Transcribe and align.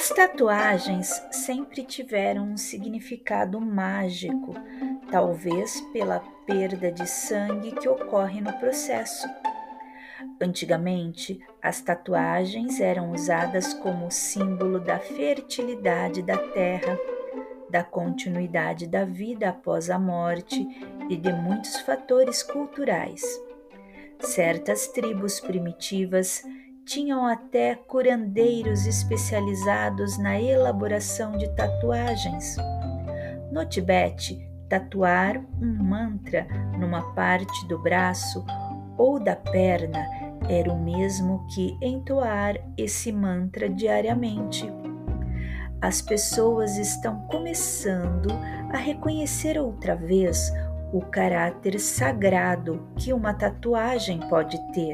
As 0.00 0.08
tatuagens 0.08 1.22
sempre 1.30 1.84
tiveram 1.84 2.52
um 2.52 2.56
significado 2.56 3.60
mágico, 3.60 4.54
talvez 5.10 5.78
pela 5.92 6.20
perda 6.46 6.90
de 6.90 7.06
sangue 7.06 7.72
que 7.72 7.86
ocorre 7.86 8.40
no 8.40 8.50
processo. 8.54 9.28
Antigamente, 10.40 11.38
as 11.60 11.82
tatuagens 11.82 12.80
eram 12.80 13.12
usadas 13.12 13.74
como 13.74 14.10
símbolo 14.10 14.80
da 14.80 14.98
fertilidade 14.98 16.22
da 16.22 16.38
terra, 16.48 16.98
da 17.68 17.84
continuidade 17.84 18.86
da 18.86 19.04
vida 19.04 19.50
após 19.50 19.90
a 19.90 19.98
morte 19.98 20.66
e 21.10 21.16
de 21.18 21.30
muitos 21.30 21.78
fatores 21.80 22.42
culturais. 22.42 23.22
Certas 24.18 24.88
tribos 24.88 25.40
primitivas 25.40 26.42
tinham 26.90 27.24
até 27.24 27.76
curandeiros 27.76 28.84
especializados 28.84 30.18
na 30.18 30.40
elaboração 30.40 31.38
de 31.38 31.48
tatuagens. 31.54 32.56
No 33.52 33.64
Tibete, 33.64 34.36
tatuar 34.68 35.40
um 35.62 35.72
mantra 35.84 36.48
numa 36.76 37.14
parte 37.14 37.68
do 37.68 37.78
braço 37.78 38.44
ou 38.98 39.20
da 39.20 39.36
perna 39.36 40.04
era 40.48 40.72
o 40.72 40.82
mesmo 40.82 41.46
que 41.54 41.78
entoar 41.80 42.56
esse 42.76 43.12
mantra 43.12 43.68
diariamente. 43.68 44.68
As 45.80 46.02
pessoas 46.02 46.76
estão 46.76 47.20
começando 47.28 48.30
a 48.72 48.76
reconhecer 48.76 49.56
outra 49.60 49.94
vez 49.94 50.52
o 50.92 51.00
caráter 51.02 51.78
sagrado 51.78 52.84
que 52.96 53.12
uma 53.12 53.32
tatuagem 53.32 54.18
pode 54.28 54.58
ter 54.72 54.92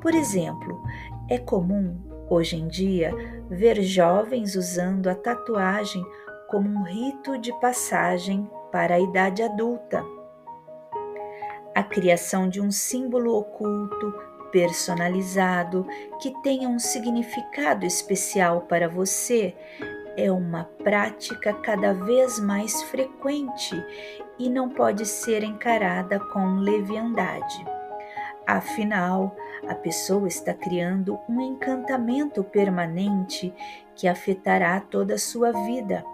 por 0.00 0.14
exemplo, 0.14 0.82
é 1.28 1.38
comum, 1.38 1.96
hoje 2.28 2.56
em 2.56 2.68
dia, 2.68 3.12
ver 3.48 3.80
jovens 3.82 4.56
usando 4.56 5.08
a 5.08 5.14
tatuagem 5.14 6.04
como 6.48 6.68
um 6.68 6.82
rito 6.82 7.38
de 7.38 7.52
passagem 7.60 8.48
para 8.70 8.94
a 8.94 9.00
idade 9.00 9.42
adulta. 9.42 10.04
A 11.74 11.82
criação 11.82 12.48
de 12.48 12.60
um 12.60 12.70
símbolo 12.70 13.36
oculto, 13.36 14.14
personalizado, 14.50 15.86
que 16.20 16.32
tenha 16.42 16.68
um 16.68 16.78
significado 16.78 17.84
especial 17.84 18.62
para 18.62 18.88
você 18.88 19.54
é 20.16 20.32
uma 20.32 20.64
prática 20.82 21.52
cada 21.52 21.92
vez 21.92 22.40
mais 22.40 22.82
frequente 22.84 23.76
e 24.38 24.48
não 24.48 24.70
pode 24.70 25.04
ser 25.04 25.42
encarada 25.42 26.18
com 26.18 26.56
leviandade. 26.56 27.64
Afinal, 28.46 29.36
a 29.68 29.74
pessoa 29.74 30.28
está 30.28 30.54
criando 30.54 31.18
um 31.28 31.40
encantamento 31.40 32.44
permanente 32.44 33.52
que 33.94 34.06
afetará 34.06 34.80
toda 34.80 35.14
a 35.14 35.18
sua 35.18 35.52
vida. 35.66 36.04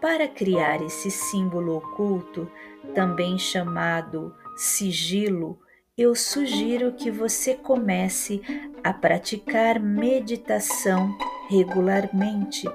Para 0.00 0.26
criar 0.28 0.82
esse 0.82 1.10
símbolo 1.10 1.76
oculto, 1.76 2.50
também 2.94 3.38
chamado 3.38 4.34
sigilo, 4.56 5.58
eu 5.96 6.14
sugiro 6.14 6.92
que 6.92 7.10
você 7.10 7.54
comece 7.54 8.42
a 8.82 8.92
praticar 8.92 9.78
meditação 9.78 11.16
regularmente 11.48 12.68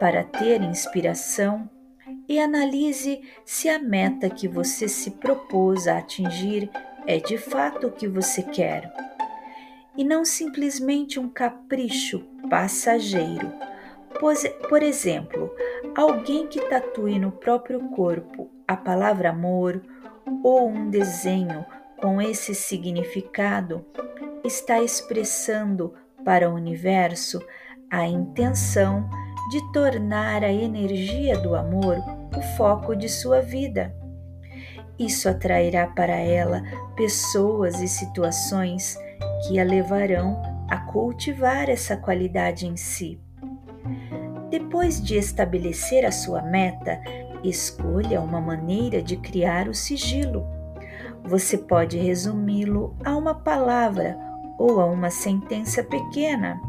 para 0.00 0.24
ter 0.24 0.62
inspiração 0.62 1.68
e 2.28 2.40
analise 2.40 3.20
se 3.44 3.68
a 3.68 3.78
meta 3.78 4.30
que 4.30 4.48
você 4.48 4.88
se 4.88 5.10
propôs 5.10 5.86
a 5.86 5.98
atingir 5.98 6.70
é 7.06 7.18
de 7.18 7.36
fato 7.36 7.88
o 7.88 7.92
que 7.92 8.08
você 8.08 8.42
quer 8.42 9.11
e 9.96 10.04
não 10.04 10.24
simplesmente 10.24 11.18
um 11.20 11.28
capricho 11.28 12.24
passageiro. 12.48 13.52
Por 14.68 14.82
exemplo, 14.82 15.54
alguém 15.96 16.46
que 16.46 16.60
tatue 16.68 17.18
no 17.18 17.32
próprio 17.32 17.80
corpo 17.88 18.50
a 18.66 18.76
palavra 18.76 19.30
amor 19.30 19.82
ou 20.42 20.68
um 20.68 20.88
desenho 20.88 21.64
com 22.00 22.20
esse 22.20 22.54
significado 22.54 23.84
está 24.44 24.80
expressando 24.80 25.94
para 26.24 26.48
o 26.50 26.54
universo 26.54 27.40
a 27.90 28.06
intenção 28.06 29.08
de 29.50 29.72
tornar 29.72 30.42
a 30.42 30.52
energia 30.52 31.38
do 31.38 31.54
amor 31.54 31.98
o 32.36 32.42
foco 32.56 32.96
de 32.96 33.08
sua 33.08 33.40
vida. 33.40 33.94
Isso 34.98 35.28
atrairá 35.28 35.86
para 35.86 36.16
ela 36.16 36.62
pessoas 36.96 37.80
e 37.80 37.88
situações 37.88 38.96
que 39.46 39.58
a 39.58 39.64
levarão 39.64 40.40
a 40.68 40.78
cultivar 40.78 41.68
essa 41.68 41.96
qualidade 41.96 42.66
em 42.66 42.76
si. 42.76 43.20
Depois 44.50 45.02
de 45.02 45.16
estabelecer 45.16 46.04
a 46.04 46.12
sua 46.12 46.42
meta, 46.42 47.00
escolha 47.42 48.20
uma 48.20 48.40
maneira 48.40 49.02
de 49.02 49.16
criar 49.16 49.68
o 49.68 49.74
sigilo. 49.74 50.46
Você 51.24 51.56
pode 51.58 51.98
resumi-lo 51.98 52.96
a 53.04 53.16
uma 53.16 53.34
palavra 53.34 54.18
ou 54.58 54.80
a 54.80 54.86
uma 54.86 55.10
sentença 55.10 55.82
pequena, 55.82 56.60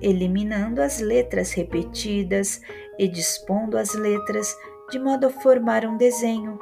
eliminando 0.00 0.80
as 0.80 1.00
letras 1.00 1.52
repetidas 1.52 2.60
e 2.98 3.08
dispondo 3.08 3.76
as 3.76 3.94
letras 3.94 4.54
de 4.90 4.98
modo 4.98 5.26
a 5.26 5.30
formar 5.30 5.84
um 5.84 5.96
desenho. 5.96 6.58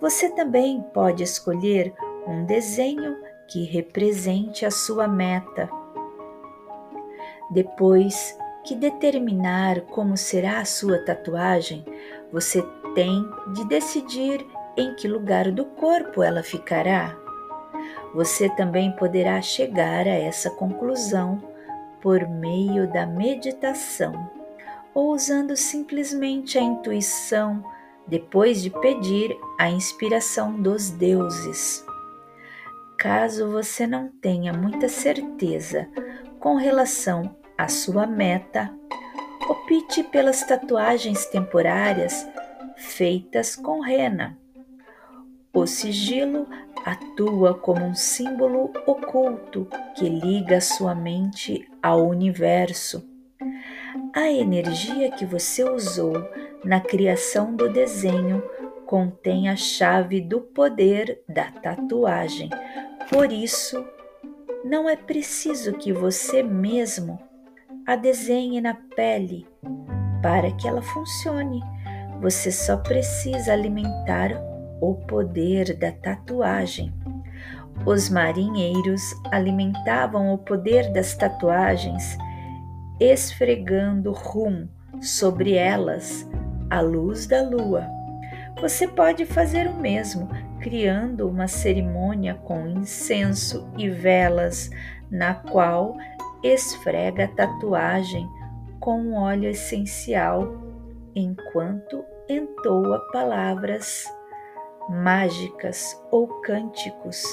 Você 0.00 0.30
também 0.30 0.82
pode 0.94 1.22
escolher 1.22 1.94
um 2.26 2.44
desenho 2.44 3.16
que 3.50 3.64
represente 3.64 4.64
a 4.64 4.70
sua 4.70 5.08
meta. 5.08 5.68
Depois 7.50 8.38
que 8.64 8.74
determinar 8.76 9.80
como 9.82 10.16
será 10.16 10.60
a 10.60 10.64
sua 10.64 11.04
tatuagem, 11.04 11.84
você 12.32 12.62
tem 12.94 13.28
de 13.54 13.64
decidir 13.64 14.46
em 14.76 14.94
que 14.94 15.08
lugar 15.08 15.50
do 15.50 15.64
corpo 15.64 16.22
ela 16.22 16.42
ficará. 16.42 17.16
Você 18.14 18.48
também 18.50 18.92
poderá 18.92 19.40
chegar 19.42 20.06
a 20.06 20.14
essa 20.14 20.50
conclusão 20.50 21.42
por 22.00 22.28
meio 22.28 22.90
da 22.92 23.06
meditação 23.06 24.30
ou 24.94 25.12
usando 25.12 25.56
simplesmente 25.56 26.58
a 26.58 26.62
intuição 26.62 27.64
depois 28.06 28.62
de 28.62 28.70
pedir 28.70 29.36
a 29.58 29.70
inspiração 29.70 30.60
dos 30.60 30.90
deuses. 30.90 31.84
Caso 33.00 33.50
você 33.50 33.86
não 33.86 34.08
tenha 34.08 34.52
muita 34.52 34.86
certeza 34.86 35.88
com 36.38 36.56
relação 36.56 37.34
à 37.56 37.66
sua 37.66 38.06
meta, 38.06 38.70
opte 39.48 40.04
pelas 40.04 40.44
tatuagens 40.44 41.24
temporárias 41.24 42.28
feitas 42.76 43.56
com 43.56 43.80
rena. 43.80 44.38
O 45.50 45.66
sigilo 45.66 46.46
atua 46.84 47.54
como 47.54 47.86
um 47.86 47.94
símbolo 47.94 48.70
oculto 48.86 49.66
que 49.94 50.06
liga 50.06 50.60
sua 50.60 50.94
mente 50.94 51.66
ao 51.82 52.06
universo. 52.06 53.02
A 54.14 54.30
energia 54.30 55.10
que 55.10 55.24
você 55.24 55.64
usou 55.64 56.12
na 56.62 56.82
criação 56.82 57.56
do 57.56 57.72
desenho 57.72 58.42
contém 58.84 59.48
a 59.48 59.56
chave 59.56 60.20
do 60.20 60.40
poder 60.40 61.22
da 61.26 61.50
tatuagem, 61.50 62.50
por 63.10 63.32
isso, 63.32 63.84
não 64.64 64.88
é 64.88 64.94
preciso 64.94 65.72
que 65.72 65.92
você 65.92 66.44
mesmo 66.44 67.18
a 67.84 67.96
desenhe 67.96 68.60
na 68.60 68.74
pele 68.94 69.48
para 70.22 70.52
que 70.52 70.68
ela 70.68 70.80
funcione. 70.80 71.60
Você 72.20 72.52
só 72.52 72.76
precisa 72.76 73.52
alimentar 73.52 74.30
o 74.80 74.94
poder 74.94 75.76
da 75.76 75.90
tatuagem. 75.90 76.94
Os 77.84 78.08
marinheiros 78.08 79.02
alimentavam 79.32 80.32
o 80.32 80.38
poder 80.38 80.92
das 80.92 81.14
tatuagens 81.16 82.16
esfregando 83.00 84.12
rum 84.12 84.68
sobre 85.00 85.54
elas 85.54 86.28
a 86.68 86.80
luz 86.80 87.26
da 87.26 87.42
lua. 87.42 87.88
Você 88.60 88.86
pode 88.86 89.26
fazer 89.26 89.66
o 89.66 89.74
mesmo 89.74 90.28
criando 90.60 91.28
uma 91.28 91.48
cerimônia 91.48 92.34
com 92.34 92.66
incenso 92.66 93.68
e 93.76 93.88
velas, 93.88 94.70
na 95.10 95.34
qual 95.34 95.96
esfrega 96.42 97.24
a 97.24 97.28
tatuagem 97.28 98.28
com 98.78 99.14
óleo 99.14 99.50
essencial 99.50 100.54
enquanto 101.14 102.04
entoa 102.28 103.00
palavras 103.12 104.04
mágicas 104.88 106.00
ou 106.10 106.26
cânticos. 106.42 107.24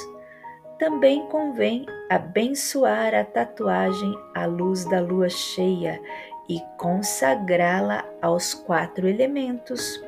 Também 0.79 1.25
convém 1.27 1.85
abençoar 2.09 3.13
a 3.13 3.23
tatuagem 3.23 4.13
à 4.35 4.45
luz 4.45 4.85
da 4.85 4.99
lua 4.99 5.29
cheia 5.29 5.99
e 6.47 6.61
consagrá-la 6.77 8.05
aos 8.21 8.53
quatro 8.53 9.07
elementos. 9.07 10.01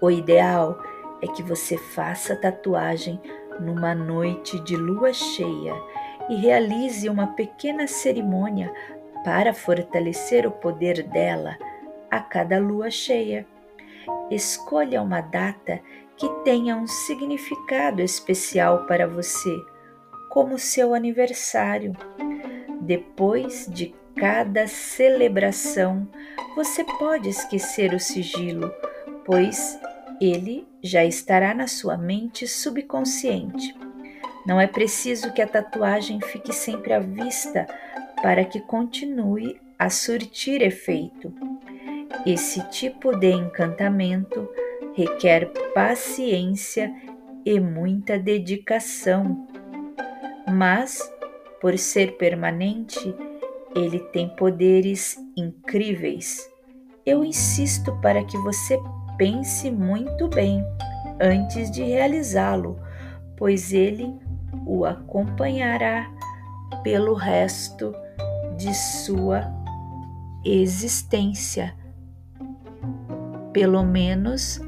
O 0.00 0.10
ideal 0.10 0.78
é 1.24 1.26
que 1.26 1.42
você 1.42 1.78
faça 1.78 2.36
tatuagem 2.36 3.18
numa 3.58 3.94
noite 3.94 4.60
de 4.60 4.76
lua 4.76 5.12
cheia 5.12 5.74
e 6.28 6.36
realize 6.36 7.08
uma 7.08 7.28
pequena 7.28 7.86
cerimônia 7.86 8.72
para 9.24 9.54
fortalecer 9.54 10.46
o 10.46 10.50
poder 10.50 11.02
dela 11.02 11.56
a 12.10 12.20
cada 12.20 12.58
lua 12.58 12.90
cheia. 12.90 13.46
Escolha 14.30 15.00
uma 15.00 15.22
data 15.22 15.80
que 16.16 16.28
tenha 16.44 16.76
um 16.76 16.86
significado 16.86 18.02
especial 18.02 18.84
para 18.86 19.06
você, 19.06 19.56
como 20.28 20.58
seu 20.58 20.94
aniversário. 20.94 21.94
Depois 22.82 23.66
de 23.66 23.94
cada 24.14 24.66
celebração, 24.66 26.06
você 26.54 26.84
pode 26.84 27.30
esquecer 27.30 27.94
o 27.94 27.98
sigilo, 27.98 28.70
pois 29.24 29.78
ele 30.20 30.73
já 30.84 31.02
estará 31.02 31.54
na 31.54 31.66
sua 31.66 31.96
mente 31.96 32.46
subconsciente. 32.46 33.74
Não 34.46 34.60
é 34.60 34.66
preciso 34.66 35.32
que 35.32 35.40
a 35.40 35.46
tatuagem 35.46 36.20
fique 36.20 36.52
sempre 36.52 36.92
à 36.92 37.00
vista 37.00 37.66
para 38.22 38.44
que 38.44 38.60
continue 38.60 39.58
a 39.78 39.88
surtir 39.88 40.60
efeito. 40.60 41.32
Esse 42.26 42.62
tipo 42.68 43.16
de 43.16 43.32
encantamento 43.32 44.46
requer 44.94 45.50
paciência 45.72 46.94
e 47.46 47.58
muita 47.58 48.18
dedicação, 48.18 49.48
mas, 50.46 51.00
por 51.62 51.78
ser 51.78 52.18
permanente, 52.18 53.14
ele 53.74 54.00
tem 54.00 54.28
poderes 54.36 55.16
incríveis. 55.34 56.46
Eu 57.06 57.24
insisto 57.24 57.98
para 58.00 58.22
que 58.22 58.36
você 58.38 58.78
pense 59.16 59.70
muito 59.70 60.28
bem 60.28 60.64
antes 61.20 61.70
de 61.70 61.82
realizá-lo, 61.82 62.78
pois 63.36 63.72
ele 63.72 64.14
o 64.66 64.84
acompanhará 64.84 66.10
pelo 66.82 67.14
resto 67.14 67.94
de 68.56 68.72
sua 68.74 69.52
existência, 70.44 71.74
pelo 73.52 73.82
menos 73.82 74.60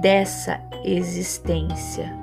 dessa 0.00 0.60
existência. 0.84 2.21